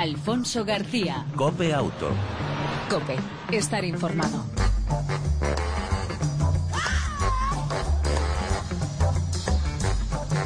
[0.00, 1.26] Alfonso García.
[1.36, 2.08] Cope Auto.
[2.88, 3.18] Cope,
[3.52, 4.46] estar informado.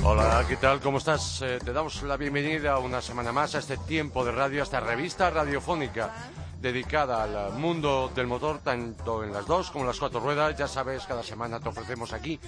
[0.02, 0.80] Hola, ¿qué tal?
[0.80, 1.40] ¿Cómo estás?
[1.42, 4.80] Eh, te damos la bienvenida una semana más a este tiempo de radio, a esta
[4.80, 6.12] revista radiofónica
[6.60, 10.58] dedicada al mundo del motor, tanto en las dos como en las cuatro ruedas.
[10.58, 12.40] Ya sabes, cada semana te ofrecemos aquí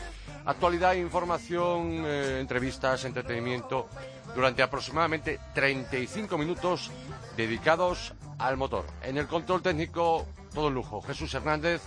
[0.45, 3.89] actualidad, información, eh, entrevistas, entretenimiento,
[4.37, 6.91] durante aproximadamente 35 minutos
[7.39, 8.85] dedicados al motor.
[9.03, 11.01] En el control técnico, todo lujo.
[11.01, 11.81] Jesús Hernández,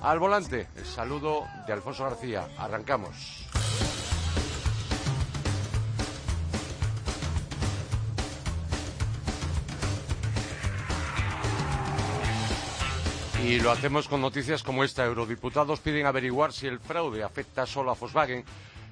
[0.00, 2.48] al volante, el saludo de Alfonso García.
[2.56, 3.46] Arrancamos.
[13.44, 15.04] Y lo hacemos con noticias como esta.
[15.04, 18.42] Eurodiputados piden averiguar si el fraude afecta solo a Volkswagen.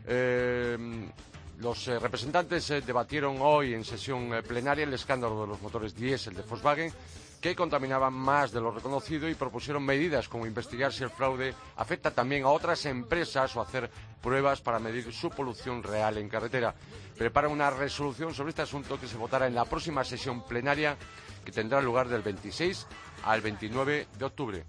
[0.07, 1.09] Eh,
[1.59, 6.35] los eh, representantes eh, debatieron hoy en sesión plenaria el escándalo de los motores diésel
[6.35, 6.93] de Volkswagen
[7.41, 12.11] que contaminaban más de lo reconocido y propusieron medidas como investigar si el fraude afecta
[12.11, 16.75] también a otras empresas o hacer pruebas para medir su polución real en carretera.
[17.17, 20.97] Prepara una resolución sobre este asunto que se votará en la próxima sesión plenaria
[21.45, 22.87] que tendrá lugar del 26
[23.25, 24.65] al 29 de octubre.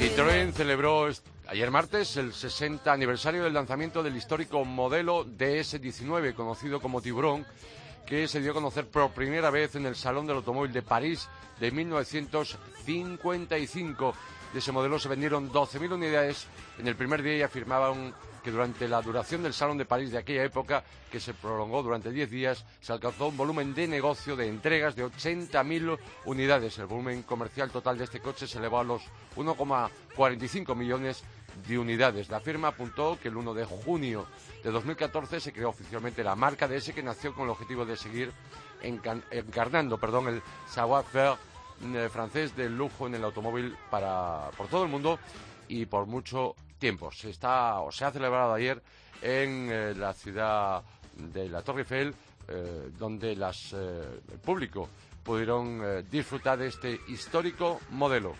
[0.00, 1.08] Citroën celebró
[1.46, 7.44] ayer martes el 60 aniversario del lanzamiento del histórico modelo DS19, conocido como Tiburón,
[8.06, 11.28] que se dio a conocer por primera vez en el Salón del Automóvil de París
[11.60, 14.14] de 1955.
[14.54, 16.46] De ese modelo se vendieron 12.000 unidades
[16.78, 20.18] en el primer día y afirmaban que durante la duración del Salón de París de
[20.18, 24.48] aquella época, que se prolongó durante 10 días, se alcanzó un volumen de negocio de
[24.48, 26.78] entregas de 80.000 unidades.
[26.78, 29.02] El volumen comercial total de este coche se elevó a los
[29.36, 31.22] 1,45 millones
[31.66, 32.28] de unidades.
[32.28, 34.26] La firma apuntó que el 1 de junio
[34.62, 38.32] de 2014 se creó oficialmente la marca ese que nació con el objetivo de seguir
[38.82, 41.36] encarnando perdón, el savoir-faire
[41.82, 45.18] eh, francés del lujo en el automóvil para, por todo el mundo
[45.68, 47.12] y por mucho tiempo.
[47.12, 48.82] Se, está, o se ha celebrado ayer
[49.22, 50.82] en eh, la ciudad
[51.14, 52.12] de la Torre Eiffel,
[52.48, 54.88] eh, donde las, eh, el público
[55.22, 58.34] pudieron disfrutar de este histórico modelo.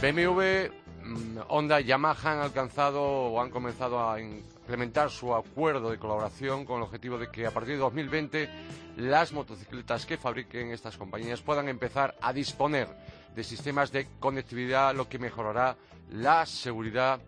[0.00, 0.70] BMW,
[1.02, 4.18] mm, Honda Yamaha han alcanzado o han comenzado a
[4.62, 8.48] implementar su acuerdo de colaboración con el objetivo de que a partir de 2020
[8.96, 12.88] las motocicletas que fabriquen estas compañías puedan empezar a disponer
[13.34, 15.76] de sistemas de conectividad, lo que mejorará
[16.12, 17.20] la seguridad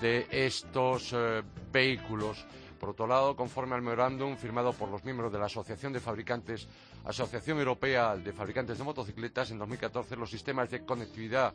[0.00, 2.44] de estos eh, vehículos.
[2.80, 6.66] Por otro lado, conforme al memorándum firmado por los miembros de la Asociación de Fabricantes,
[7.04, 11.54] Asociación Europea de Fabricantes de Motocicletas, en 2014 los sistemas de conectividad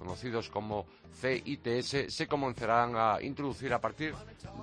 [0.00, 0.86] conocidos como
[1.20, 4.14] CITS, se comenzarán a introducir a partir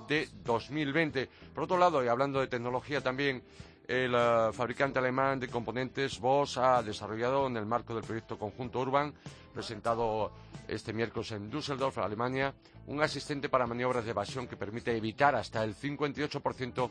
[0.08, 1.28] de 2020.
[1.54, 3.40] Por otro lado, y hablando de tecnología también,
[3.86, 8.80] el eh, fabricante alemán de componentes Bosch ha desarrollado en el marco del proyecto conjunto
[8.80, 9.14] Urban,
[9.54, 10.32] presentado
[10.66, 12.52] este miércoles en Düsseldorf, Alemania,
[12.88, 16.90] un asistente para maniobras de evasión que permite evitar hasta el 58%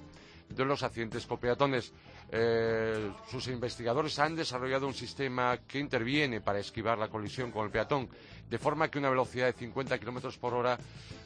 [0.49, 1.93] de los accidentes con peatones.
[2.29, 7.71] Eh, sus investigadores han desarrollado un sistema que interviene para esquivar la colisión con el
[7.71, 8.09] peatón,
[8.49, 10.77] de forma que una velocidad de 50 kilómetros por hora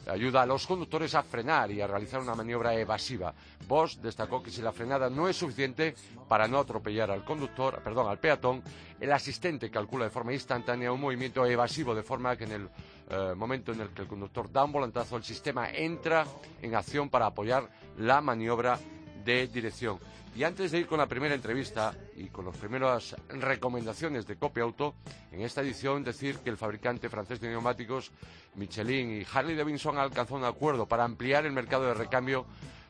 [0.06, 3.34] ayuda a los conductores a frenar y a realizar una maniobra evasiva.
[3.66, 5.94] Bosch destacó que si la frenada no es suficiente
[6.28, 8.62] para no atropellar al conductor, perdón, al peatón,
[9.00, 12.68] el asistente calcula de forma instantánea un movimiento evasivo de forma que en el
[13.10, 16.24] eh, momento en el que el conductor da un volantazo, el sistema entra
[16.60, 17.68] en acción para apoyar
[17.98, 18.78] la maniobra
[19.24, 19.98] de dirección.
[20.34, 24.62] Y antes de ir con la primera entrevista y con las primeras recomendaciones de Copia
[24.62, 24.94] Auto,
[25.30, 28.12] en esta edición decir que el fabricante francés de neumáticos
[28.54, 32.46] Michelin y Harley Davidson han alcanzado un acuerdo para ampliar el mercado de recambio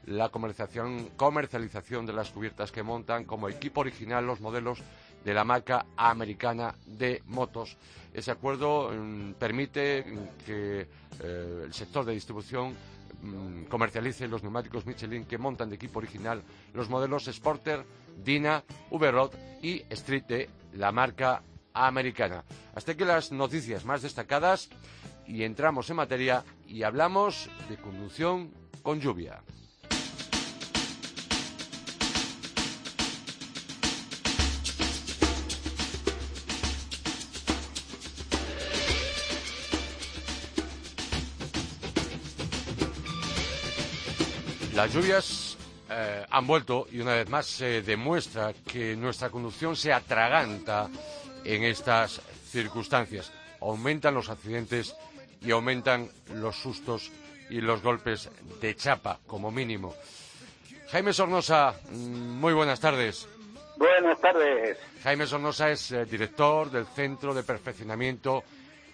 [0.06, 4.82] la comercialización, comercialización de las cubiertas que montan como equipo original los modelos
[5.24, 7.76] de la marca americana de motos.
[8.12, 10.04] Ese acuerdo mm, permite
[10.44, 10.88] que
[11.20, 12.74] eh, el sector de distribución
[13.20, 16.42] Mm, comercialice los neumáticos Michelin que montan de equipo original
[16.74, 17.84] los modelos Sporter,
[18.16, 19.32] Dina, V-Rod
[19.62, 21.42] y Street de la marca
[21.72, 22.44] americana.
[22.74, 24.70] Hasta aquí las noticias más destacadas
[25.26, 28.50] y entramos en materia y hablamos de conducción
[28.82, 29.42] con lluvia.
[44.82, 45.56] Las lluvias
[45.90, 50.88] eh, han vuelto y una vez más se demuestra que nuestra conducción se atraganta
[51.44, 52.20] en estas
[52.50, 53.32] circunstancias.
[53.60, 54.96] aumentan los accidentes
[55.40, 57.12] y aumentan los sustos
[57.48, 58.28] y los golpes
[58.60, 59.94] de chapa, como mínimo.
[60.90, 63.28] Jaime Sornosa, mm, muy buenas tardes.
[63.76, 64.78] Buenas tardes.
[65.04, 68.42] Jaime Sornosa es eh, director del Centro de Perfeccionamiento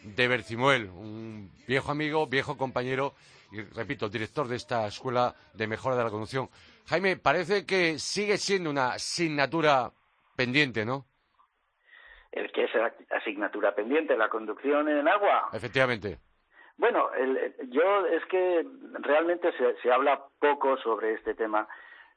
[0.03, 3.15] de Bercimuel, un viejo amigo, viejo compañero
[3.51, 6.49] y, repito, director de esta Escuela de Mejora de la Conducción.
[6.87, 9.91] Jaime, parece que sigue siendo una asignatura
[10.37, 11.05] pendiente, ¿no?
[12.31, 12.71] ¿El que es
[13.11, 14.17] asignatura pendiente?
[14.17, 15.49] ¿La conducción en agua?
[15.53, 16.19] Efectivamente.
[16.77, 17.11] Bueno,
[17.71, 18.65] yo es que
[19.01, 19.51] realmente
[19.83, 21.67] se, habla poco sobre este tema.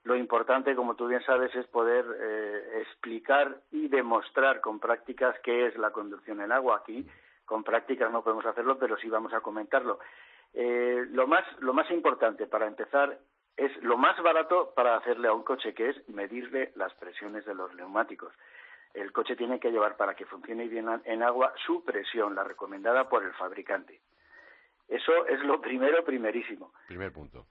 [0.04, 5.68] Lo importante, como tú bien sabes, es poder eh, explicar y demostrar con prácticas qué
[5.68, 6.78] es la conducción en agua.
[6.78, 7.08] Aquí,
[7.46, 10.00] con prácticas no podemos hacerlo, pero sí vamos a comentarlo.
[10.54, 13.18] Eh, lo, más, lo más importante para empezar
[13.56, 17.54] es lo más barato para hacerle a un coche, que es medirle las presiones de
[17.54, 18.34] los neumáticos.
[18.94, 23.08] El coche tiene que llevar para que funcione bien en agua su presión, la recomendada
[23.08, 24.02] por el fabricante.
[24.88, 26.74] Eso es lo primero, primerísimo.
[26.88, 27.46] Primer punto.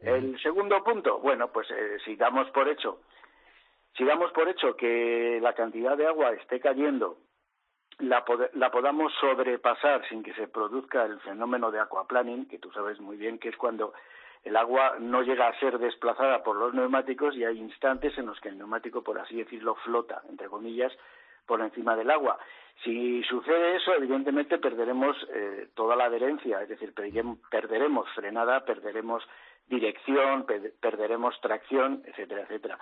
[0.00, 3.02] El segundo punto, bueno, pues eh, si damos por hecho,
[3.96, 7.18] si damos por hecho que la cantidad de agua esté cayendo,
[8.00, 8.24] la,
[8.54, 13.16] la podamos sobrepasar sin que se produzca el fenómeno de aquaplaning, que tú sabes muy
[13.16, 13.92] bien que es cuando
[14.44, 18.40] el agua no llega a ser desplazada por los neumáticos y hay instantes en los
[18.40, 20.92] que el neumático, por así decirlo, flota, entre comillas,
[21.46, 22.38] por encima del agua.
[22.82, 29.22] Si sucede eso, evidentemente perderemos eh, toda la adherencia, es decir, perderemos frenada, perderemos
[29.68, 30.46] dirección,
[30.80, 32.78] perderemos tracción, etcétera, etcétera.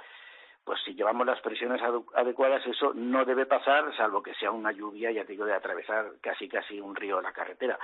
[0.68, 1.80] Pues si llevamos las presiones
[2.14, 6.46] adecuadas, eso no debe pasar, salvo que sea una lluvia, ya digo, de atravesar casi
[6.46, 7.78] casi un río en la carretera.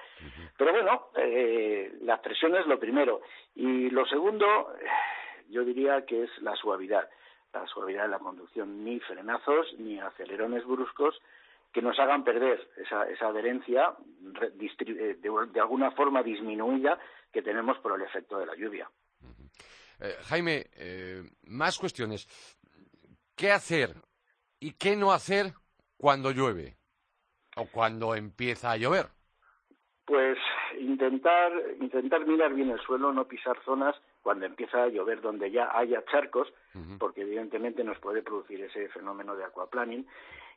[0.54, 3.22] Pero bueno, eh, las presiones es lo primero.
[3.54, 4.74] Y lo segundo,
[5.48, 7.08] yo diría que es la suavidad
[7.54, 11.18] la suavidad de la conducción, ni frenazos ni acelerones bruscos
[11.72, 13.94] que nos hagan perder esa, esa adherencia
[14.40, 16.98] eh, de, alguna forma disminuida
[17.32, 18.90] que tenemos por el efecto de la lluvia.
[20.00, 22.26] Eh, Jaime, eh, más cuestiones.
[23.36, 23.90] ¿Qué hacer
[24.60, 25.46] y qué no hacer
[25.96, 26.76] cuando llueve
[27.56, 29.06] o cuando empieza a llover?
[30.04, 30.38] Pues
[30.78, 35.76] intentar, intentar mirar bien el suelo, no pisar zonas cuando empieza a llover donde ya
[35.76, 36.52] haya charcos,
[36.98, 40.06] porque evidentemente nos puede producir ese fenómeno de aquaplaning.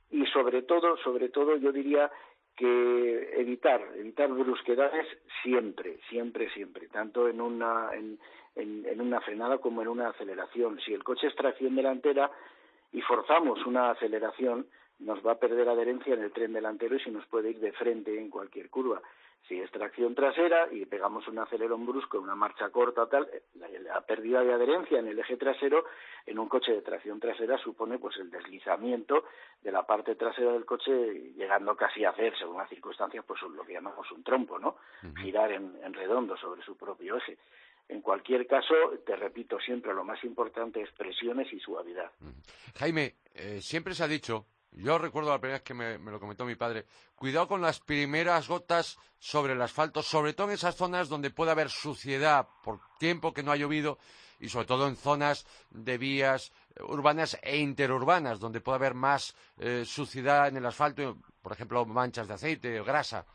[0.09, 2.11] Y sobre todo, sobre todo yo diría
[2.55, 5.05] que evitar, evitar brusquedades
[5.43, 8.19] siempre, siempre, siempre, tanto en una, en,
[8.55, 10.79] en, una frenada como en una aceleración.
[10.79, 12.31] Si el coche es tracción delantera
[12.91, 14.67] y forzamos una aceleración,
[14.99, 17.71] nos va a perder adherencia en el tren delantero y se nos puede ir de
[17.73, 19.01] frente en cualquier curva.
[19.47, 24.01] Si es tracción trasera y pegamos un acelerón brusco en una marcha corta tal, la,
[24.01, 25.85] pérdida de adherencia en el eje trasero
[26.25, 29.23] en un coche de tracción trasera supone pues el deslizamiento
[29.61, 30.91] de la parte trasera del coche
[31.37, 34.75] llegando casi a hacer, según las circunstancias, pues lo que llamamos un trompo, ¿no?
[35.21, 37.37] Girar en, redondo sobre su propio eje.
[37.89, 38.73] En cualquier caso,
[39.05, 42.11] te repito siempre, lo más importante es presiones y suavidad.
[42.75, 46.45] Jaime, eh, siempre se ha dicho yo recuerdo la primera vez que me, lo comentó
[46.45, 46.85] mi padre.
[47.15, 51.51] Cuidado con las primeras gotas sobre el asfalto, sobre todo en esas zonas donde puede
[51.51, 53.97] haber suciedad por tiempo que no ha llovido
[54.39, 56.53] y sobre todo en zonas de vías
[56.87, 62.27] urbanas e interurbanas donde puede haber más eh, suciedad en el asfalto, por ejemplo, manchas
[62.27, 63.25] de aceite o grasa.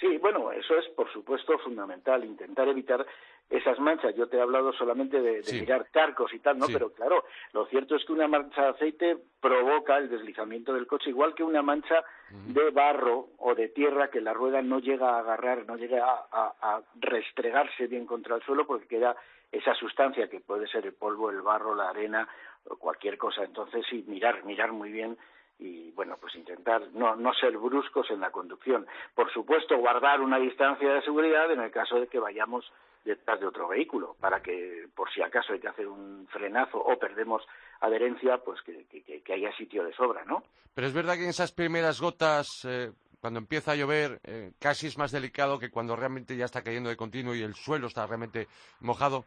[0.00, 3.06] Sí, bueno, eso es por supuesto fundamental, intentar evitar
[3.50, 4.14] esas manchas.
[4.14, 6.66] Yo te he hablado solamente de, mirar carcos y tal, ¿no?
[6.72, 11.10] Pero claro, lo cierto es que una mancha de aceite provoca el deslizamiento del coche,
[11.10, 15.18] igual que una mancha de barro o de tierra que la rueda no llega a
[15.18, 19.16] agarrar, no llega a, restregarse bien contra el suelo porque queda
[19.50, 22.28] esa sustancia que puede ser el polvo, el barro, la arena
[22.68, 23.42] o cualquier cosa.
[23.42, 25.18] Entonces sí, mirar, mirar muy bien
[25.58, 28.86] y bueno, pues intentar no, no ser bruscos en la conducción.
[29.14, 32.70] Por supuesto, guardar una distancia de seguridad en el caso de que vayamos
[33.04, 36.98] detrás de otro vehículo, para que por si acaso hay que hacer un frenazo o
[36.98, 37.42] perdemos
[37.80, 40.42] adherencia, pues que, que, haya sitio de sobra, ¿no?
[40.74, 44.86] Pero es verdad que en esas primeras gotas, eh, cuando empieza a llover, eh, casi
[44.86, 48.06] es más delicado que cuando realmente ya está cayendo de continuo y el suelo está
[48.06, 48.48] realmente
[48.80, 49.24] mojado.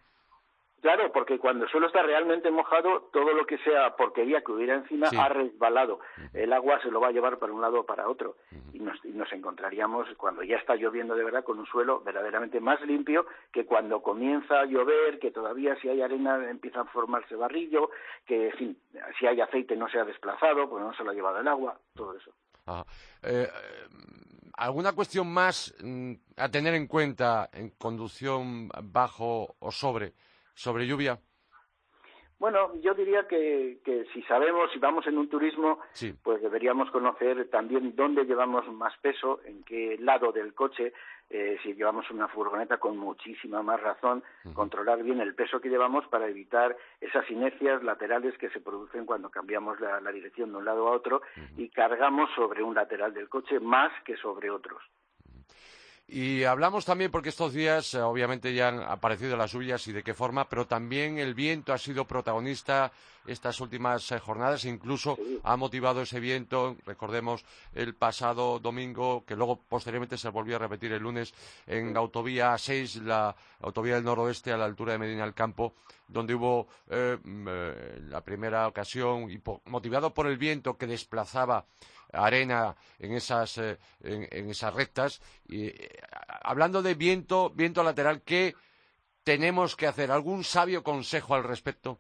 [0.84, 4.76] Claro, porque cuando el suelo está realmente mojado, todo lo que sea porquería que hubiera
[4.76, 6.02] encima ha resbalado.
[6.34, 8.36] El agua se lo va a llevar para un lado o para otro.
[8.74, 13.26] y, nos, encontraríamos, cuando ya está lloviendo de verdad, con un suelo verdaderamente más limpio
[13.54, 17.90] que cuando comienza a llover, que todavía si hay arena empieza a formarse barrillo,
[18.26, 18.78] que, en fin,
[19.18, 21.80] si hay aceite no se ha desplazado, porque no se lo ha llevado el agua,
[21.96, 22.34] todo eso.
[23.22, 23.48] Eh,
[24.58, 30.12] ¿Alguna cuestión más mm, a tener en cuenta en conducción bajo o sobre?
[30.54, 31.20] Sobre lluvia?
[32.44, 35.80] Bueno, yo diría que, que si sabemos, si vamos en un turismo,
[36.24, 40.92] pues deberíamos conocer también dónde llevamos más peso, en qué lado del coche,
[41.30, 46.06] eh, si llevamos una furgoneta con muchísima más razón, controlar bien el peso que llevamos
[46.08, 50.90] para evitar esas inercias laterales que se producen cuando cambiamos la, dirección de un lado
[50.90, 51.22] a otro
[51.56, 54.84] y cargamos sobre un lateral del coche más que sobre otros.
[56.08, 60.04] Y hablamos también, porque estos días eh, obviamente ya han aparecido las lluvias y de
[60.04, 62.92] qué forma, pero también el viento ha sido protagonista
[63.26, 69.62] estas últimas eh, jornadas, incluso ha motivado ese viento, recordemos el pasado domingo, que luego
[69.62, 71.34] posteriormente se volvió a repetir el lunes
[71.66, 75.74] en la autovía 6, la autovía del noroeste a la altura de Medina del Campo,
[76.06, 77.18] donde hubo eh,
[78.10, 81.66] la primera ocasión, y motivado por el viento que desplazaba
[82.14, 85.22] arena en esas, eh, en, esas rectas.
[85.48, 85.90] Y, eh,
[86.44, 88.54] hablando de viento, viento lateral, ¿qué
[89.24, 90.12] tenemos que hacer?
[90.12, 92.00] ¿Algún sabio consejo al respecto?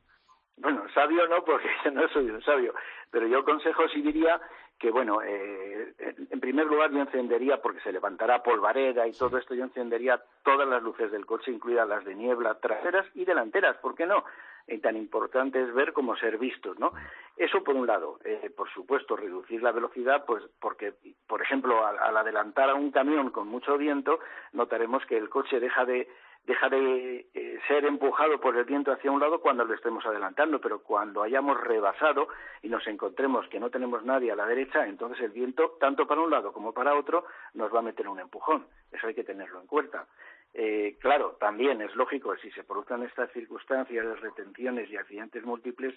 [0.57, 2.73] Bueno, sabio no, porque no soy un sabio,
[3.09, 4.39] pero yo consejo sí diría
[4.79, 5.93] que, bueno, eh,
[6.29, 10.67] en primer lugar yo encendería, porque se levantará polvareda y todo esto, yo encendería todas
[10.67, 14.25] las luces del coche, incluidas las de niebla, traseras y delanteras, ¿por qué no?
[14.67, 16.93] Y tan importante es ver como ser vistos, ¿no?
[17.35, 18.19] Eso por un lado.
[18.23, 20.93] Eh, por supuesto, reducir la velocidad, pues porque,
[21.27, 24.19] por ejemplo, al, adelantar a un camión con mucho viento,
[24.53, 26.07] notaremos que el coche deja de
[26.45, 30.59] deja de eh, ser empujado por el viento hacia un lado cuando lo estemos adelantando,
[30.59, 32.27] pero cuando hayamos rebasado
[32.61, 36.19] y nos encontremos que no tenemos nadie a la derecha, entonces el viento, tanto para
[36.19, 38.67] un lado como para otro, nos va a meter un empujón.
[38.91, 40.05] Eso hay que tenerlo en cuenta.
[40.53, 45.95] Eh, claro, también es lógico, si se producen estas circunstancias de retenciones y accidentes múltiples,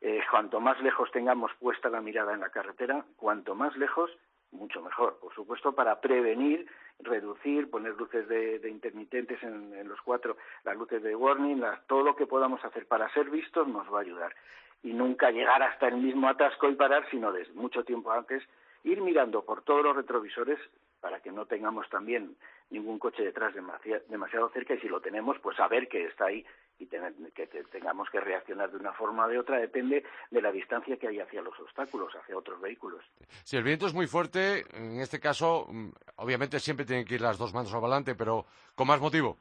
[0.00, 4.10] eh, cuanto más lejos tengamos puesta la mirada en la carretera, cuanto más lejos,
[4.52, 5.18] mucho mejor.
[5.18, 6.66] Por supuesto, para prevenir,
[7.00, 12.26] reducir, poner luces de, intermitentes en, los cuatro, las luces de warning, todo lo que
[12.26, 14.34] podamos hacer para ser vistos nos va a ayudar.
[14.82, 18.42] Y nunca llegar hasta el mismo atasco y parar, sino desde mucho tiempo antes,
[18.84, 20.58] ir mirando por todos los retrovisores
[21.00, 22.36] para que no tengamos también
[22.70, 26.44] ningún coche detrás demasiado cerca y si lo tenemos, pues saber que está ahí
[26.78, 30.96] y que tengamos que reaccionar de una forma o de otra depende de la distancia
[30.96, 33.04] que hay hacia los obstáculos, hacia otros vehículos.
[33.44, 37.20] Si el viento es muy fuerte, en este caso, mm, obviamente siempre tienen que ir
[37.20, 39.38] las dos manos al volante, pero con más motivo.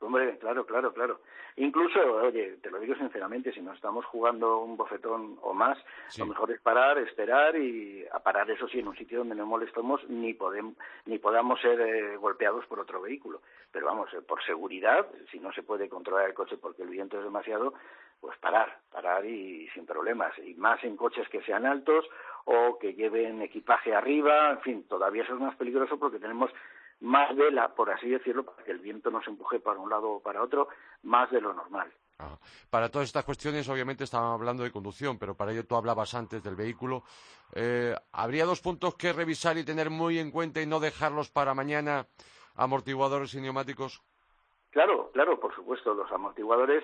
[0.00, 1.20] Hombre, claro, claro, claro.
[1.56, 5.76] Incluso, oye, te lo digo sinceramente, si nos estamos jugando un bofetón o más,
[6.16, 9.44] lo mejor es parar, esperar y a parar, eso sí, en un sitio donde no
[9.44, 10.76] molestemos ni, podemos,
[11.06, 13.40] ni podamos ser eh, golpeados por otro vehículo.
[13.72, 17.18] Pero vamos, eh, por seguridad, si no se puede controlar el coche porque el viento
[17.18, 17.74] es demasiado,
[18.20, 20.32] pues parar, parar y sin problemas.
[20.38, 22.08] Y más en coches que sean altos
[22.44, 26.52] o que lleven equipaje arriba, en fin, todavía eso es más peligroso porque tenemos
[27.00, 30.10] más vela, por así decirlo, para que el viento no se empuje para un lado
[30.10, 30.68] o para otro,
[31.02, 31.92] más de lo normal.
[32.18, 32.36] Ah,
[32.68, 36.42] para todas estas cuestiones, obviamente, estábamos hablando de conducción, pero para ello tú hablabas antes
[36.42, 37.04] del vehículo.
[37.54, 41.54] Eh, ¿Habría dos puntos que revisar y tener muy en cuenta y no dejarlos para
[41.54, 42.06] mañana,
[42.56, 44.02] amortiguadores y neumáticos?
[44.70, 45.94] Claro, claro, por supuesto.
[45.94, 46.82] Los amortiguadores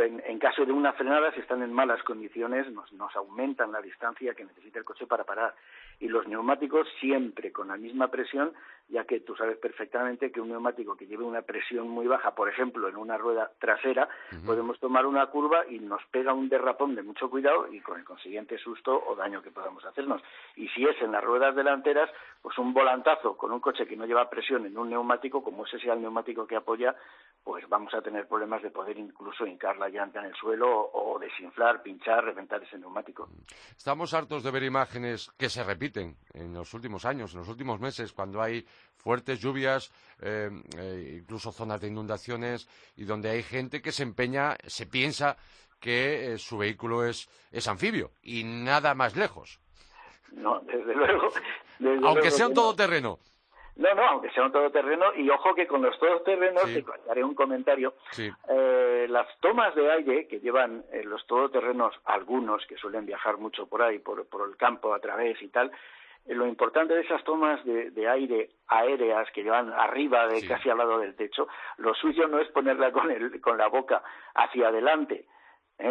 [0.00, 4.44] en, caso de una frenada, si están en malas condiciones, nos, aumentan la distancia que
[4.44, 5.54] necesita el coche para parar.
[5.98, 8.52] Y los neumáticos siempre con la misma presión,
[8.88, 12.48] ya que tú sabes perfectamente que un neumático que lleve una presión muy baja, por
[12.48, 14.08] ejemplo, en una rueda trasera,
[14.46, 18.04] podemos tomar una curva y nos pega un derrapón de mucho cuidado y con el
[18.04, 20.22] consiguiente susto o daño que podamos hacernos.
[20.56, 24.06] Y si es en las ruedas delanteras, pues un volantazo con un coche que no
[24.06, 26.96] lleva presión en un neumático, como ese sea el neumático que apoya,
[27.44, 31.18] pues vamos a tener problemas de poder incluso hincar la llanta en el suelo o,
[31.18, 33.28] desinflar, pinchar, reventar ese neumático.
[33.76, 37.80] Estamos hartos de ver imágenes que se repiten en los últimos años, en los últimos
[37.80, 38.64] meses, cuando hay
[38.96, 44.56] fuertes lluvias, eh, eh, incluso zonas de inundaciones y donde hay gente que se empeña,
[44.66, 45.36] se piensa
[45.80, 47.28] que eh, su vehículo es,
[47.66, 49.58] anfibio y nada más lejos.
[50.32, 51.28] No, desde luego.
[52.06, 53.18] Aunque sea un todoterreno.
[53.18, 53.39] No,
[53.76, 56.84] no, aunque sea un todoterreno, y ojo que con los todoterrenos, sí.
[57.08, 62.76] haré un comentario, eh, las tomas de aire que llevan eh, los todoterrenos, algunos que
[62.76, 65.70] suelen viajar mucho por ahí, por, el campo a través y tal,
[66.26, 70.78] eh, lo importante de esas tomas de, aire aéreas que llevan arriba, de casi al
[70.78, 71.48] lado del techo,
[71.78, 74.02] lo suyo no es ponerla con, el, con la boca
[74.34, 75.26] hacia adelante,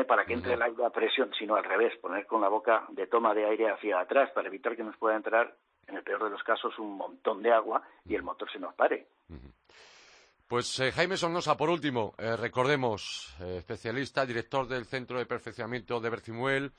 [0.07, 3.07] para que entre el aire a presión, sino al revés, poner con la boca de
[3.07, 5.55] toma de aire hacia atrás para evitar que nos pueda entrar
[5.89, 8.73] en el peor de los casos, un montón de agua y el motor se nos
[8.75, 9.07] pare.
[10.47, 15.99] Pues eh, Jaime Sonosa, por último, eh, recordemos, eh, especialista, director del Centro de Perfeccionamiento
[15.99, 16.71] de Bercimuel,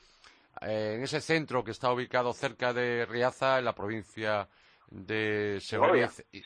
[0.62, 4.49] en ese centro que está ubicado cerca de Riaza, en la provincia
[4.90, 6.43] de Segovia, y,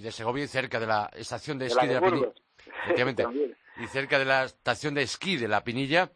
[0.00, 2.32] de Segovia cerca de la estación de esquí de, la Pinilla,
[3.76, 6.10] y cerca de la estación de esquí de la Pinilla,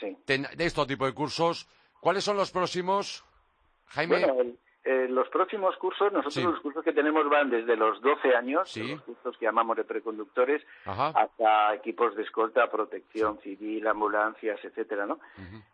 [0.00, 1.68] de este tipo de cursos.
[2.00, 3.24] ¿Cuáles son los próximos,
[3.86, 4.20] Jaime?
[4.20, 8.76] Bueno, eh, los próximos cursos, nosotros los cursos que tenemos van desde los 12 años,
[8.76, 15.18] los cursos que llamamos de preconductores, hasta equipos de escolta, protección civil, ambulancias, etcétera, ¿no?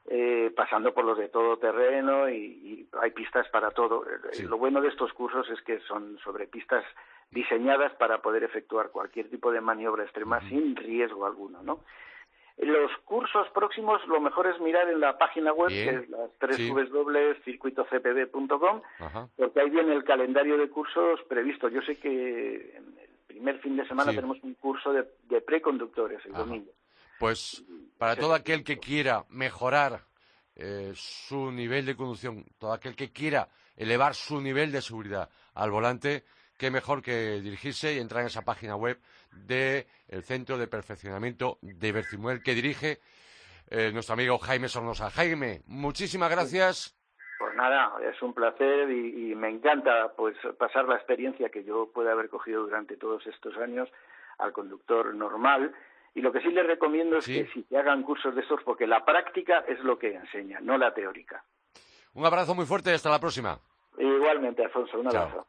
[0.06, 4.02] Eh, pasando por los de todo terreno y, hay pistas para todo.
[4.06, 6.84] Eh, lo bueno de estos cursos es que son sobre pistas
[7.30, 11.80] diseñadas para poder efectuar cualquier tipo de maniobra extrema sin riesgo alguno, ¿no?
[12.58, 18.82] Los cursos próximos lo mejor es mirar en la página web, que es las www.circuitocpd.com,
[19.36, 21.72] porque ahí viene el calendario de cursos previstos.
[21.72, 25.04] Yo sé que en el primer fin de semana tenemos un curso de,
[25.40, 26.70] preconductores el domingo.
[27.18, 27.64] Pues
[27.98, 30.00] para todo aquel que quiera mejorar
[30.54, 35.70] eh, su nivel de conducción, todo aquel que quiera elevar su nivel de seguridad al
[35.70, 36.24] volante,
[36.62, 38.96] qué mejor que dirigirse y entrar en esa página web
[39.32, 39.84] del
[40.22, 43.00] Centro de Perfeccionamiento de Bercimuel que dirige
[43.68, 45.10] eh, nuestro amigo Jaime Sornosa.
[45.10, 46.96] Jaime, muchísimas gracias.
[47.40, 52.12] Pues nada, es un placer y, me encanta pues pasar la experiencia que yo pueda
[52.12, 53.88] haber cogido durante todos estos años
[54.38, 55.74] al conductor normal.
[56.14, 59.04] Y lo que sí les recomiendo es que si hagan cursos de estos, porque la
[59.04, 61.42] práctica es lo que enseña, no la teórica.
[62.14, 63.58] Un abrazo muy fuerte y hasta la próxima.
[63.98, 65.48] Igualmente, Alfonso, un abrazo.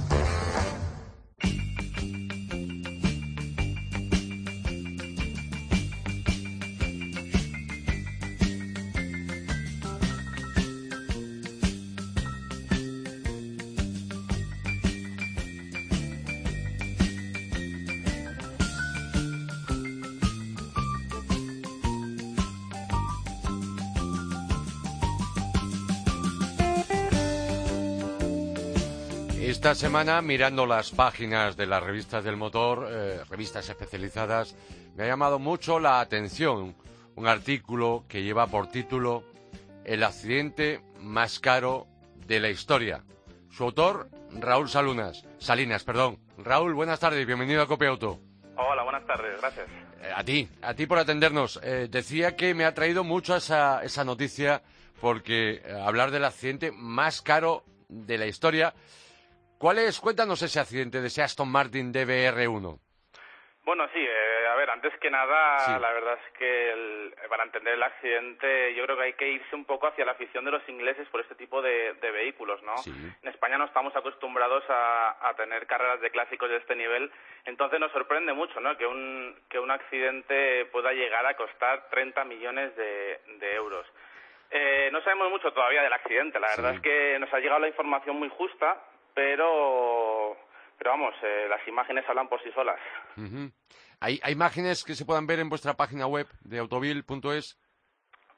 [29.51, 34.55] Esta semana, mirando las páginas de las revistas del motor, eh, revistas especializadas,
[34.95, 36.73] me ha llamado mucho la atención
[37.15, 39.25] un artículo que lleva por título
[39.83, 41.85] El accidente más caro
[42.25, 43.03] de la historia.
[43.49, 45.25] Su autor, Raúl Salunas.
[45.37, 46.17] Salinas, perdón.
[46.37, 48.19] Raúl, buenas tardes, bienvenido a Copia Auto.
[48.55, 49.67] Hola, buenas tardes, gracias.
[50.01, 51.59] Eh, a ti, a ti por atendernos.
[51.61, 54.63] Eh, decía que me ha traído mucho esa, esa noticia
[55.01, 58.73] porque hablar del accidente más caro de la historia
[59.61, 62.79] ¿Cuál es, cuéntanos ese accidente de ese Aston Martin DBR1?
[63.63, 67.83] Bueno, sí, eh, a ver, antes que nada, la verdad es que para entender el
[67.83, 71.07] accidente yo creo que hay que irse un poco hacia la afición de los ingleses
[71.09, 72.73] por este tipo de, vehículos, ¿no?
[72.87, 77.11] En España no estamos acostumbrados a, tener carreras de clásicos de este nivel,
[77.45, 78.75] entonces nos sorprende mucho, ¿no?
[78.77, 83.85] Que un, que un accidente pueda llegar a costar 30 millones de, euros.
[84.49, 87.67] Eh, no sabemos mucho todavía del accidente, la verdad es que nos ha llegado la
[87.67, 88.81] información muy justa,
[89.13, 90.37] pero
[90.77, 92.79] pero vamos, eh, las imágenes hablan por sí solas.
[93.99, 97.59] ¿Hay, ¿Hay imágenes que se puedan ver en vuestra página web de autovil.es?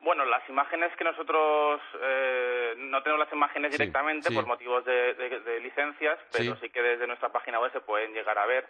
[0.01, 6.19] Bueno, las imágenes que nosotros eh, no tenemos las imágenes directamente por motivos de, licencias,
[6.31, 6.69] pero sí.
[6.69, 8.67] que desde nuestra página web se pueden llegar a ver.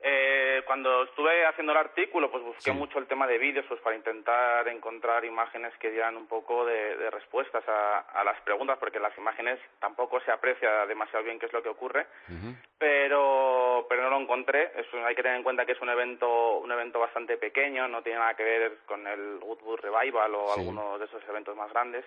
[0.00, 3.96] Eh, cuando estuve haciendo el artículo, pues busqué mucho el tema de vídeos, pues para
[3.96, 9.58] intentar encontrar imágenes que dieran un poco de, respuestas a, las preguntas, porque las imágenes
[9.80, 12.06] tampoco se aprecia demasiado bien qué es lo que ocurre,
[12.78, 14.72] pero pero no lo encontré.
[15.06, 18.18] hay que tener en cuenta que es un evento un evento bastante pequeño, no tiene
[18.18, 22.04] nada que ver con el Woodwood Revival o uno de esos eventos más grandes.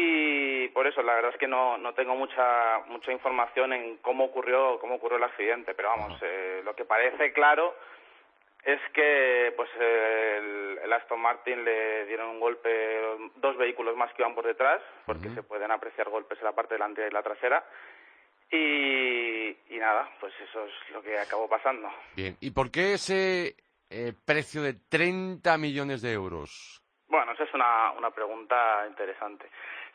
[0.00, 4.26] Y por eso, la verdad es que no, no tengo mucha, mucha información en cómo
[4.26, 7.74] ocurrió, cómo ocurrió el accidente, pero vamos, eh, lo que parece claro
[8.62, 13.00] es que pues el, Aston Martin le dieron un golpe,
[13.36, 16.74] dos vehículos más que iban por detrás, porque se pueden apreciar golpes en la parte
[16.74, 17.64] delantera y la trasera.
[18.50, 21.90] Y, y nada, pues eso es lo que acabó pasando.
[22.14, 23.56] Bien, ¿y por qué ese
[23.90, 26.82] eh, precio de 30 millones de euros?
[27.08, 29.48] Bueno, esa es una, una pregunta interesante.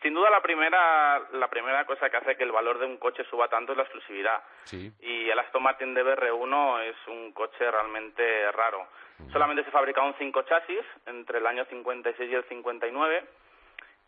[0.04, 3.24] Sin duda la primera, la primera cosa que hace que el valor de un coche
[3.30, 4.44] suba tanto es la exclusividad.
[4.66, 4.92] Sí.
[5.00, 8.86] Y el Aston Martin DBR1 es un coche realmente raro.
[9.32, 13.24] Solamente se fabricaron cinco chasis entre el año 56 y el 59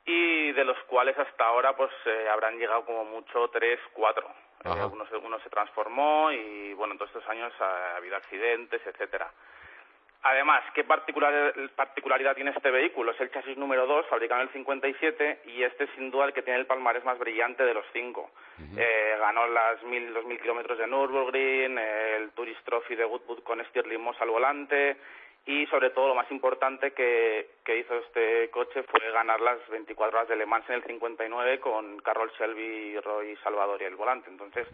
[0.05, 4.27] y de los cuales hasta ahora pues eh, habrán llegado como mucho tres, cuatro.
[4.65, 9.31] Eh, uno, uno se transformó y bueno, en todos estos años ha habido accidentes, etcétera.
[10.27, 13.11] Además, ¿qué particularidad tiene este vehículo?
[13.11, 16.33] Es el chasis número 2, fabricado en el 57, y este es sin duda el
[16.33, 18.31] que tiene el palmarés más brillante de los cinco.
[18.75, 23.63] eh, ganó las mil, los mil kilómetros de Nürburgring, el Tourist Trophy de Woodwood con
[23.65, 24.97] Stirling Moss al volante,
[25.47, 30.17] y sobre todo lo más importante que, que, hizo este coche fue ganar las 24
[30.17, 34.29] horas de Le Mans en el 59 con Carroll Shelby, Roy Salvador y el volante.
[34.29, 34.67] Entonces,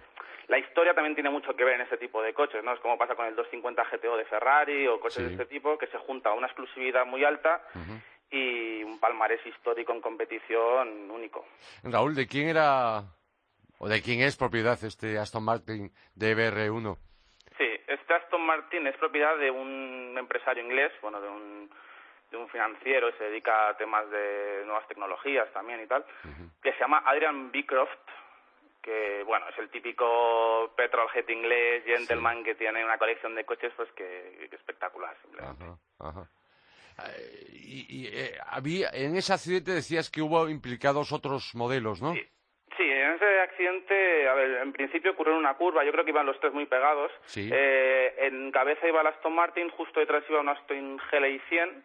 [0.47, 2.73] la historia también tiene mucho que ver en este tipo de coches, ¿no?
[2.73, 5.87] Es como pasa con el 250 GTO de Ferrari o coches de este tipo, que
[5.87, 7.63] se junta a una exclusividad muy alta
[8.29, 11.45] y un palmarés histórico en competición único.
[11.83, 13.03] Raúl, ¿de quién era
[13.77, 16.97] o de quién es propiedad este Aston Martin DBR1?
[17.87, 21.69] Este Aston Martin es propiedad de un empresario inglés, bueno, de un,
[22.31, 26.05] de un financiero, se dedica a temas de nuevas tecnologías también y tal,
[26.61, 27.91] que se llama Adrian Beecroft,
[28.81, 33.91] que, bueno, es el típico petrolhead inglés, gentleman, que tiene una colección de coches, pues
[33.91, 35.65] que, espectacular, simplemente.
[37.07, 42.13] Eh, y, eh, había, en ese accidente decías que hubo implicados otros modelos, ¿no?
[42.13, 42.27] Sí,
[42.79, 46.25] en ese accidente, a ver, en principio ocurrió en una curva, yo creo que iban
[46.25, 47.11] los tres muy pegados.
[47.35, 51.83] Eh, en cabeza iba el Aston Martin, justo detrás iba un Aston GLI 100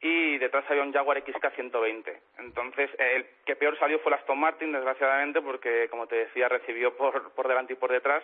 [0.00, 2.20] y detrás había un Jaguar XK 120.
[2.38, 6.96] Entonces, el que peor salió fue el Aston Martin, desgraciadamente, porque, como te decía, recibió
[6.96, 8.22] por, por delante y por detrás.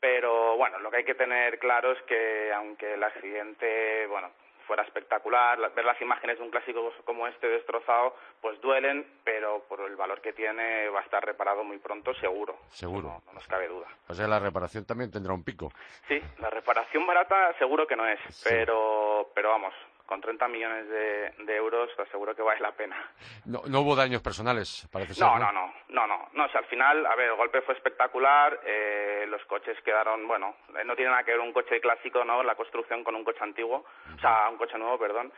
[0.00, 4.30] Pero bueno, lo que hay que tener claro es que aunque el accidente, bueno,
[4.66, 5.58] fuera espectacular.
[5.74, 10.20] Ver las imágenes de un clásico como este destrozado, pues duelen, pero por el valor
[10.20, 12.58] que tiene va a estar reparado muy pronto, seguro.
[12.68, 13.22] Seguro.
[13.26, 13.86] No, nos cabe duda.
[14.08, 15.72] O sea, la reparación también tendrá un pico.
[16.08, 19.74] Sí, la reparación barata seguro que no es, pero, pero vamos,
[20.06, 22.96] con 30 millones de, euros aseguro que vale la pena.
[23.44, 25.26] No, no hubo daños personales, parece ser.
[25.26, 26.44] No, no, no, no, no, no.
[26.44, 30.94] al final, a ver, el golpe fue espectacular, eh, los coches quedaron, bueno, eh, no
[30.94, 32.42] tiene nada que ver un coche clásico, ¿no?
[32.42, 35.32] La construcción con un coche antiguo, o sea, un coche nuevo, perdón.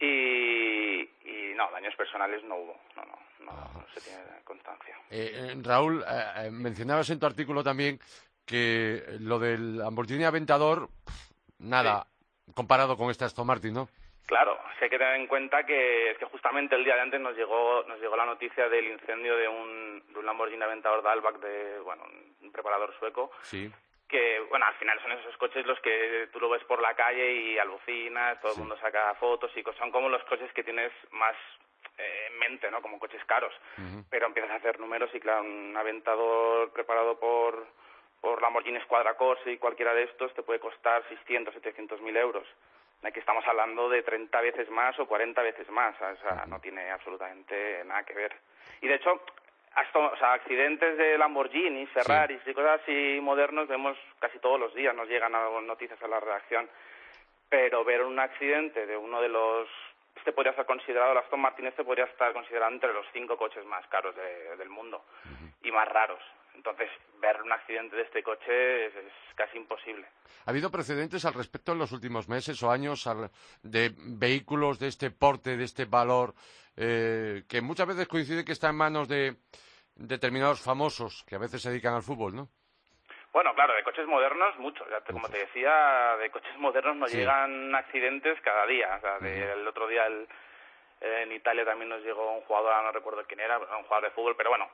[0.00, 4.96] Y, y no, daños personales no hubo, no, no, no, se tiene constancia.
[5.10, 6.04] Eh, Raúl,
[6.50, 8.00] mencionabas en tu artículo también
[8.44, 10.88] que lo del Lamborghini Aventador,
[11.58, 12.06] nada,
[12.54, 13.88] comparado con este Aston Martin, ¿no?
[14.28, 17.34] Claro, hay que tener en cuenta que es que justamente el día de antes nos
[17.34, 21.80] llegó nos llegó la noticia del incendio de un, de un Lamborghini Aventador Dalbach de
[21.80, 22.04] bueno
[22.42, 23.30] un preparador sueco.
[23.40, 23.72] Sí.
[24.06, 27.32] Que bueno al final son esos coches los que tú lo ves por la calle
[27.32, 31.34] y alucinas, todo el mundo saca fotos y son como los coches que tienes más
[31.96, 32.82] eh, en mente, ¿no?
[32.82, 33.54] Como coches caros.
[34.10, 37.66] Pero empiezas a hacer números y claro un Aventador preparado por
[38.20, 42.46] por Lamborghini Squadra Corsa y cualquiera de estos te puede costar 600, 700 mil euros.
[43.04, 46.90] Aquí estamos hablando de 30 veces más o 40 veces más, o sea, no tiene
[46.90, 48.34] absolutamente nada que ver.
[48.80, 49.22] Y de hecho,
[49.74, 54.74] hasta, o sea, accidentes de Lamborghini, Ferraris y cosas así modernos vemos casi todos los
[54.74, 55.32] días, nos llegan
[55.66, 56.68] noticias a la redacción.
[57.48, 59.68] Pero ver un accidente de uno de los
[60.16, 63.64] este podría estar considerado, el Aston Martin este podría estar considerado entre los cinco coches
[63.64, 65.04] más caros del mundo
[65.62, 66.20] y más raros.
[66.58, 66.90] Entonces,
[67.20, 68.92] ver un accidente de este coche es,
[69.36, 70.04] casi imposible.
[70.44, 73.08] ¿Ha habido precedentes al respecto en los últimos meses o años
[73.62, 76.34] de vehículos de este porte, de este valor,
[76.76, 79.36] eh, que muchas veces coincide que está en manos de
[79.94, 82.48] determinados famosos que a veces se dedican al fútbol, ¿no?
[83.32, 84.84] Bueno, claro, de coches modernos, mucho.
[85.12, 88.96] como te decía, de coches modernos nos llegan accidentes cada día.
[88.96, 90.08] O sea, el otro día
[91.00, 94.34] en Italia también nos llegó un jugador, no recuerdo quién era, un jugador de fútbol,
[94.36, 94.68] pero bueno,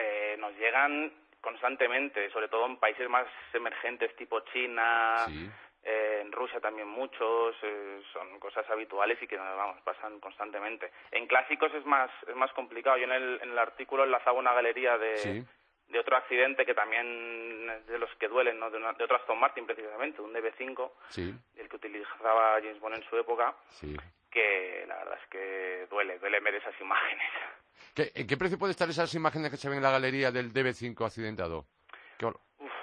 [0.00, 5.26] eh, nos llegan constantemente, sobre todo en países más emergentes tipo China,
[5.82, 10.90] eh, en Rusia también muchos, eh, son cosas habituales y que vamos, pasan constantemente.
[11.10, 12.98] En clásicos es más, es más complicado.
[12.98, 15.44] Yo en el, en el artículo enlazaba una galería de,
[15.88, 18.70] de otro accidente que también es de los que duelen, ¿no?
[18.70, 20.90] de, de otro Aston Martin precisamente, un DB5,
[21.56, 23.54] el que utilizaba James Bond en su época,
[24.30, 27.26] que la verdad es que duele, duele ver esas imágenes.
[27.96, 31.04] ¿En qué precio puede estar esas imágenes que se ven en la galería del DB5
[31.04, 31.66] accidentado?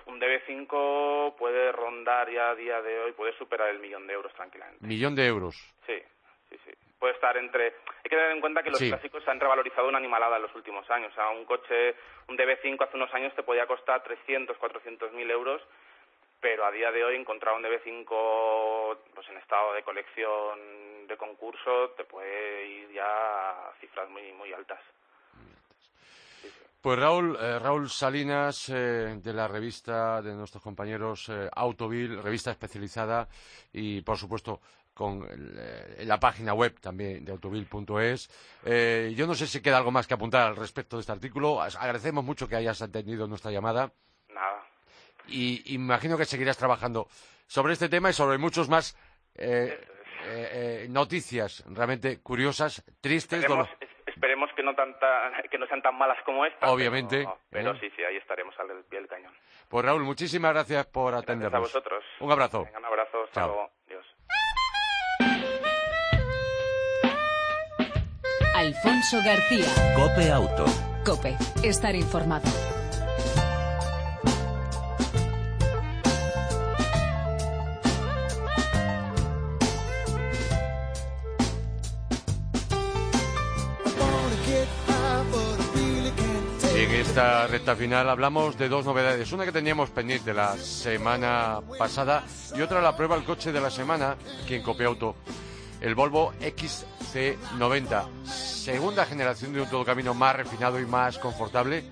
[0.07, 4.33] un DB5 puede rondar ya a día de hoy, puede superar el millón de euros
[4.33, 4.85] tranquilamente.
[4.85, 5.55] ¿Millón de euros?
[5.85, 6.01] Sí,
[6.49, 6.71] sí, sí.
[6.97, 7.65] Puede estar entre...
[7.65, 10.55] Hay que tener en cuenta que los clásicos se han revalorizado una animalada en los
[10.55, 11.11] últimos años.
[11.11, 11.95] O sea, un coche,
[12.27, 15.61] un DB5 hace unos años te podía costar 300, 400 mil euros
[16.39, 21.91] pero a día de hoy encontrar un DB5 pues en estado de colección de concurso
[21.91, 24.79] te puede ir ya a cifras muy muy altas.
[26.81, 32.51] Pues Raúl, eh, Raúl Salinas eh, de la revista de nuestros compañeros eh, Autovil, revista
[32.51, 33.27] especializada
[33.73, 34.61] y por supuesto
[34.93, 35.27] con
[35.99, 38.29] la página web también de autovil.es.
[39.15, 41.61] yo no sé si queda algo más que apuntar al respecto de este artículo.
[41.61, 43.91] Agradecemos mucho que hayas atendido nuestra llamada
[45.27, 47.07] y imagino que seguirás trabajando
[47.47, 48.97] sobre este tema y sobre muchos más
[49.35, 49.79] eh,
[50.25, 53.39] eh, eh noticias realmente curiosas, tristes.
[53.39, 53.69] Esperemos,
[54.05, 56.71] esperemos que, no tanta, que no sean tan malas como esta.
[56.71, 57.17] Obviamente.
[57.17, 57.77] Pero, pero ¿eh?
[57.79, 59.33] sí, sí, ahí estaremos al pie del cañón.
[59.69, 61.51] Pues Raúl, muchísimas gracias por atendernos.
[61.51, 62.03] Gracias a vosotros.
[62.19, 62.63] Un abrazo.
[62.65, 63.23] Venga, un abrazo.
[63.23, 63.47] Hasta Chao.
[63.47, 63.71] Luego.
[63.87, 64.05] Adiós.
[68.55, 69.95] Alfonso García.
[69.95, 70.65] Cope Auto.
[71.05, 71.37] Cope.
[71.63, 72.76] Estar informado.
[87.17, 89.31] Esta recta final hablamos de dos novedades.
[89.31, 92.23] Una que teníamos pendiente la semana pasada
[92.55, 95.15] y otra la prueba el coche de la semana aquí en Copiauto.
[95.81, 98.23] El Volvo XC90.
[98.23, 101.83] Segunda generación de un todocamino más refinado y más confortable.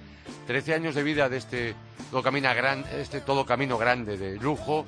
[0.45, 1.75] 13 años de vida de este
[2.11, 4.85] todocamino, gran, este todocamino grande de lujo.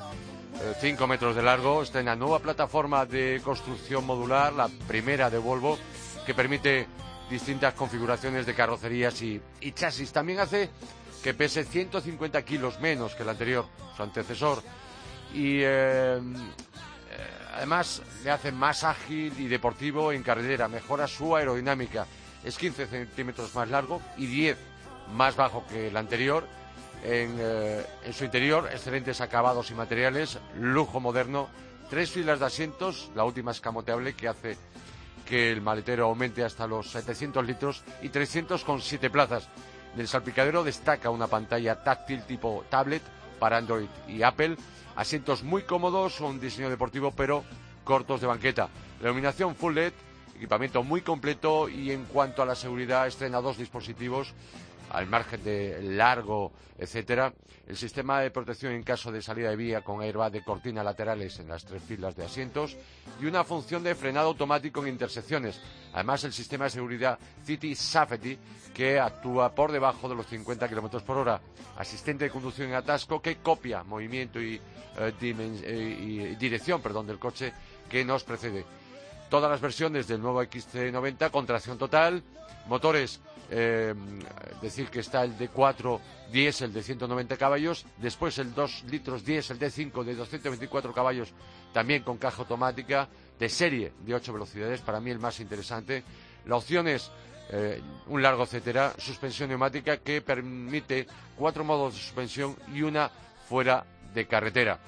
[0.79, 1.81] 5 eh, metros de largo.
[1.81, 5.79] Está en la nueva plataforma de construcción modular, la primera de Volvo,
[6.27, 6.85] que permite
[7.29, 9.41] distintas configuraciones de carrocerías y,
[9.73, 10.11] chasis.
[10.11, 10.69] También hace
[11.23, 14.63] que pese 150 kilos menos que el anterior, su antecesor.
[15.33, 16.21] Y eh, eh,
[17.55, 22.07] además le hace más ágil y deportivo en carretera, mejora su aerodinámica.
[22.43, 24.57] Es 15 centímetros más largo y 10
[25.13, 26.47] más bajo que el anterior.
[27.03, 31.47] En, eh, en, su interior, excelentes acabados y materiales, lujo moderno,
[31.89, 34.57] tres filas de asientos, la última escamoteable que hace
[35.27, 39.49] que el maletero aumente hasta los 700 litros y 300 con 7 plazas.
[39.93, 43.01] En el salpicadero destaca una pantalla táctil tipo tablet
[43.39, 44.57] para Android y Apple,
[44.95, 47.43] asientos muy cómodos, un diseño deportivo pero
[47.83, 48.69] cortos de banqueta.
[49.01, 49.93] Iluminación full LED,
[50.35, 54.33] equipamiento muy completo y en cuanto a la seguridad estrena dos dispositivos
[54.91, 57.33] al margen de largo, etcétera,
[57.67, 61.39] el sistema de protección en caso de salida de vía con airbag de cortina laterales
[61.39, 62.77] en las tres filas de asientos
[63.21, 65.59] y una función de frenado automático en intersecciones.
[65.93, 68.37] Además, el sistema de seguridad City Safety
[68.73, 71.41] que actúa por debajo de los 50 km por hora.
[71.77, 77.19] Asistente de conducción en atasco que copia movimiento y, eh, eh, y dirección perdón, del
[77.19, 77.51] coche
[77.89, 78.65] que nos precede.
[79.29, 82.23] Todas las versiones del nuevo XC90 con tracción total,
[82.67, 83.93] motores eh,
[84.61, 85.99] decir que está el D4
[86.31, 91.33] diésel de 190 caballos, después el 2 litros diésel D5 de 224 caballos,
[91.73, 96.03] también con caja automática, de serie de 8 velocidades, para mí el más interesante.
[96.45, 97.11] La opción es
[97.49, 103.09] eh, un largo etcétera, suspensión neumática que permite cuatro modos de suspensión y una
[103.47, 104.79] fuera de carretera.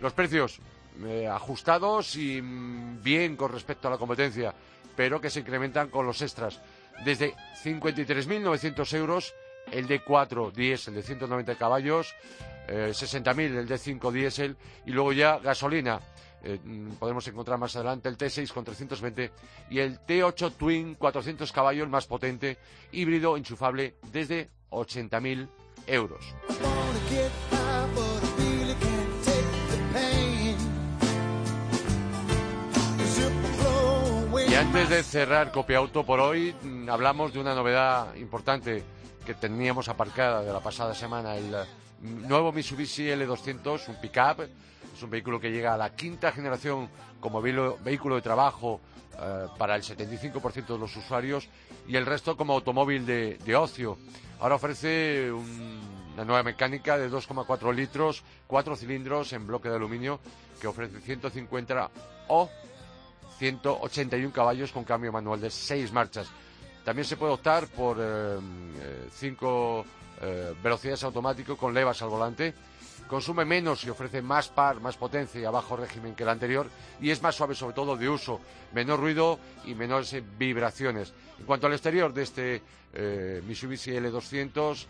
[0.00, 0.60] Los precios
[1.04, 4.54] eh, ajustados y mm, bien con respecto a la competencia,
[4.94, 6.60] pero que se incrementan con los extras
[7.04, 9.34] desde 53.900 euros
[9.70, 12.14] el D4 diésel de 190 caballos,
[12.68, 16.00] 60.000 eh, el D5 diésel y luego ya gasolina.
[16.42, 19.32] Eh, mm, podemos encontrar más adelante el T6 con 320
[19.70, 22.58] y el T8 Twin 400 caballos más potente,
[22.92, 25.48] híbrido enchufable desde 80.000
[25.86, 26.24] euros.
[34.56, 38.82] Antes de cerrar Copiauto por hoy, mm, hablamos de una novedad importante
[39.26, 41.54] que teníamos aparcada de la pasada semana, el
[42.00, 44.48] mm, nuevo Mitsubishi L200, un pickup,
[44.94, 46.88] es un vehículo que llega a la quinta generación
[47.20, 48.80] como vehículo de trabajo
[49.20, 51.48] eh, para el 75% de los usuarios
[51.86, 53.98] y el resto como automóvil de, ocio.
[54.40, 60.18] Ahora ofrece una nueva mecánica de 2,4 litros, cuatro cilindros en bloque de aluminio
[60.60, 61.90] que ofrece 150
[62.28, 62.48] o
[63.38, 66.28] 181 caballos con cambio manual de 6 marchas.
[66.84, 67.96] También se puede optar por
[69.10, 69.84] 5 eh,
[70.22, 72.54] eh, velocidades automático con levas al volante.
[73.08, 76.68] Consume menos y ofrece más par, más potencia y a bajo régimen que el anterior
[77.00, 78.40] y es más suave sobre todo de uso,
[78.72, 81.12] menor ruido y menores vibraciones.
[81.38, 82.62] En cuanto al exterior de este
[82.94, 84.86] eh, Mitsubishi L200,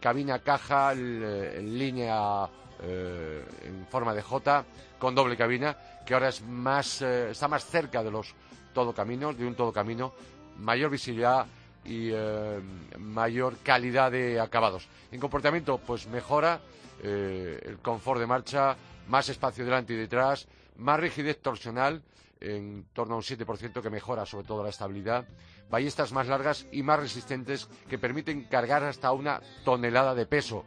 [0.00, 1.78] cabina caja en
[2.82, 4.64] línea en forma de J
[4.98, 8.32] con doble cabina que ahora es más, eh, está más cerca de los
[8.72, 10.14] todocaminos, de un todocamino,
[10.58, 11.46] mayor visibilidad
[11.84, 12.60] y eh,
[12.98, 14.88] mayor calidad de acabados.
[15.10, 16.60] En comportamiento, pues mejora
[17.02, 18.76] eh, el confort de marcha,
[19.08, 22.02] más espacio delante y detrás, más rigidez torsional,
[22.38, 25.26] en torno a un 7% que mejora sobre todo la estabilidad,
[25.68, 30.64] ballestas más largas y más resistentes que permiten cargar hasta una tonelada de peso.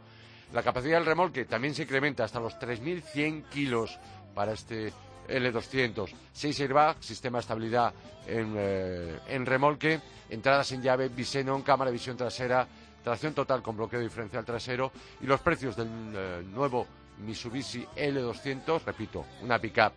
[0.52, 3.98] La capacidad del remolque también se incrementa hasta los 3.100 kilos
[4.34, 4.92] para este
[5.28, 7.94] L200, 6 airbags, sistema de estabilidad
[8.26, 12.66] eh, en, remolque, entradas en llave, bisenon, cámara de visión trasera,
[13.04, 16.86] tracción total con bloqueo diferencial trasero y los precios del eh, nuevo
[17.18, 19.92] Mitsubishi L200, repito, una pickup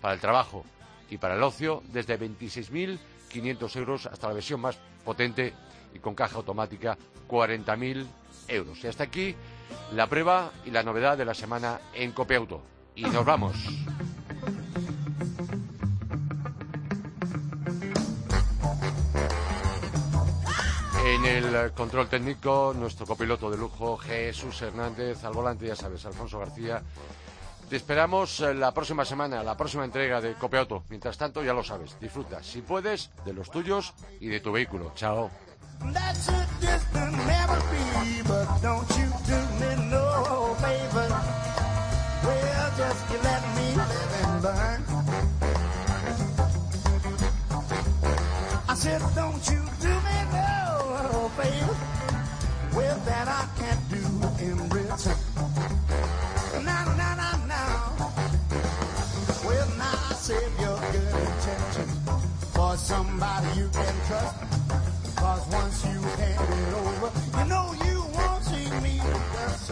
[0.00, 0.64] para el trabajo
[1.10, 5.52] y para el ocio desde 26.500 euros hasta la versión más potente
[5.94, 6.96] y con caja automática
[7.28, 8.06] 40.000
[8.48, 8.82] euros.
[8.82, 9.36] Y hasta aquí
[9.94, 12.62] la prueba y la novedad de la semana en Copiauto.
[12.94, 13.56] Y nos vamos.
[21.04, 26.38] En el control técnico, nuestro copiloto de lujo, Jesús Hernández, al volante, ya sabes, Alfonso
[26.38, 26.82] García.
[27.68, 30.84] Te esperamos eh, la próxima semana, la próxima entrega de Copiauto.
[30.90, 34.92] Mientras tanto, ya lo sabes, disfruta, si puedes, de los tuyos y de tu vehículo.
[34.94, 35.30] Chao.
[35.90, 40.12] That's a distant memory, but don't you do me no.
[42.24, 44.84] Well, just let me live and learn.
[48.68, 51.76] I said, don't you do me no favor.
[52.76, 54.02] With that I can't do
[54.44, 55.16] in return.
[56.64, 57.92] Now, now, now, now.
[59.44, 61.98] Well, now save your good intentions
[62.54, 64.51] for somebody you can trust.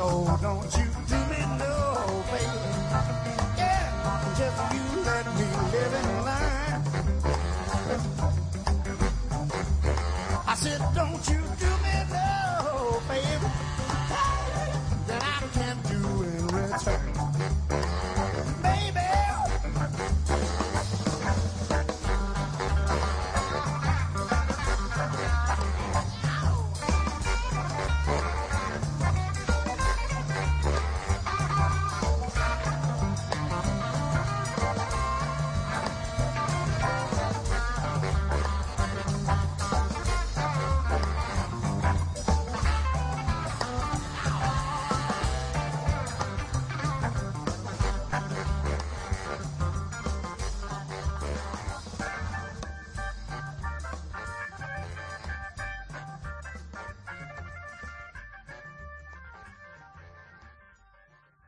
[0.00, 0.89] So don't you